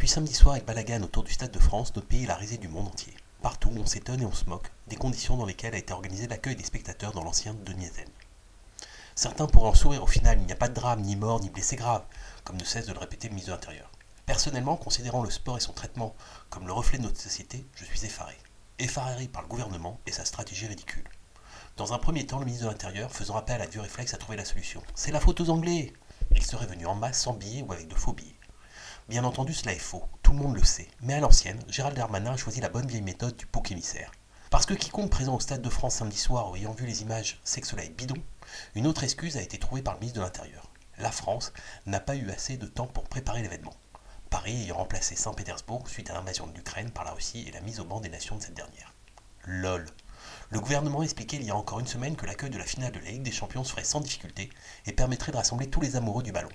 [0.00, 2.56] Depuis samedi soir avec Balagan autour du Stade de France, notre pays est la risée
[2.56, 3.14] du monde entier.
[3.42, 6.56] Partout, on s'étonne et on se moque des conditions dans lesquelles a été organisé l'accueil
[6.56, 8.08] des spectateurs dans l'ancien Deniesen.
[9.14, 11.50] Certains pourraient en sourire, au final, il n'y a pas de drame, ni mort, ni
[11.50, 12.02] blessé grave,
[12.44, 13.90] comme ne cesse de le répéter le ministre de l'Intérieur.
[14.24, 16.14] Personnellement, considérant le sport et son traitement
[16.48, 18.38] comme le reflet de notre société, je suis effaré.
[18.78, 21.10] Effaré par le gouvernement et sa stratégie ridicule.
[21.76, 24.38] Dans un premier temps, le ministre de l'Intérieur faisant appel à du réflexe à trouver
[24.38, 24.82] la solution.
[24.94, 25.92] C'est la faute aux Anglais
[26.34, 28.39] Ils seraient venus en masse sans billets ou avec de faux billets.
[29.10, 30.86] Bien entendu, cela est faux, tout le monde le sait.
[31.00, 34.12] Mais à l'ancienne, Gérald Darmanin a choisi la bonne vieille méthode du bouc émissaire.
[34.50, 37.60] Parce que quiconque présent au Stade de France samedi soir ayant vu les images sait
[37.60, 38.14] que cela est bidon,
[38.76, 40.70] une autre excuse a été trouvée par le ministre de l'Intérieur.
[40.96, 41.52] La France
[41.86, 43.74] n'a pas eu assez de temps pour préparer l'événement.
[44.30, 47.80] Paris ayant remplacé Saint-Pétersbourg suite à l'invasion de l'Ukraine par la Russie et la mise
[47.80, 48.94] au banc des nations de cette dernière.
[49.44, 49.86] LOL.
[50.50, 53.00] Le gouvernement expliquait il y a encore une semaine que l'accueil de la finale de
[53.00, 54.50] la Ligue des Champions se ferait sans difficulté
[54.86, 56.50] et permettrait de rassembler tous les amoureux du ballon.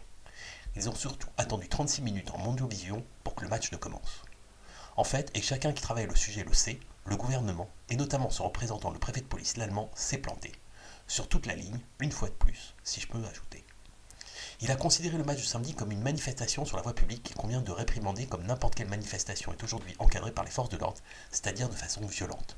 [0.75, 4.23] Ils ont surtout attendu 36 minutes en Mondiovision pour que le match ne commence.
[4.97, 8.43] En fait, et chacun qui travaille le sujet le sait, le gouvernement, et notamment son
[8.43, 10.51] représentant le préfet de police l'allemand, s'est planté
[11.07, 13.63] sur toute la ligne, une fois de plus, si je peux ajouter.
[14.61, 17.35] Il a considéré le match du samedi comme une manifestation sur la voie publique qu'il
[17.37, 21.01] convient de réprimander comme n'importe quelle manifestation est aujourd'hui encadrée par les forces de l'ordre,
[21.31, 22.57] c'est-à-dire de façon violente.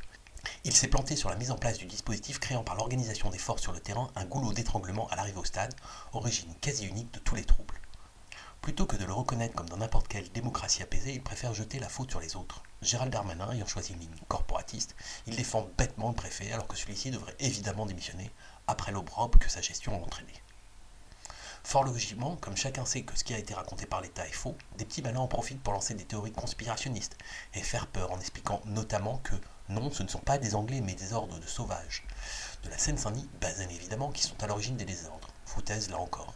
[0.64, 3.62] Il s'est planté sur la mise en place du dispositif créant par l'organisation des forces
[3.62, 5.76] sur le terrain un goulot d'étranglement à l'arrivée au stade,
[6.14, 7.80] origine quasi unique de tous les troubles.
[8.68, 11.88] Plutôt que de le reconnaître comme dans n'importe quelle démocratie apaisée, il préfère jeter la
[11.88, 12.64] faute sur les autres.
[12.82, 14.94] Gérald Darmanin ayant choisi une ligne corporatiste,
[15.26, 18.30] il défend bêtement le préfet alors que celui-ci devrait évidemment démissionner
[18.68, 20.34] après l'opprobre que sa gestion a entraîné.
[21.64, 24.58] Fort logiquement, comme chacun sait que ce qui a été raconté par l'État est faux,
[24.78, 27.18] des petits malins en profitent pour lancer des théories conspirationnistes
[27.54, 29.36] et faire peur en expliquant notamment que
[29.70, 32.04] non, ce ne sont pas des Anglais mais des ordres de sauvages.
[32.64, 35.30] De la Seine-Saint-Denis, Bazen évidemment, qui sont à l'origine des désordres.
[35.46, 36.34] Foutaise là encore.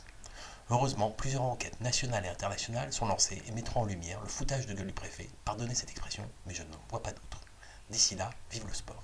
[0.72, 4.74] Heureusement, plusieurs enquêtes nationales et internationales sont lancées et mettront en lumière le foutage de
[4.74, 5.28] gueule du préfet.
[5.44, 7.42] Pardonnez cette expression, mais je ne vois pas d'autre.
[7.90, 9.04] D'ici là, vive le sport.